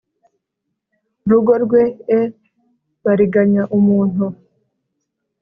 Rugo 1.29 1.53
rwe 1.63 1.81
e 2.17 2.19
bariganya 3.03 3.63
umuntu 3.77 4.25